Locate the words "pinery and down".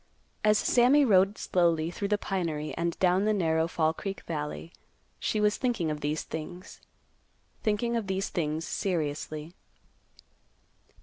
2.17-3.25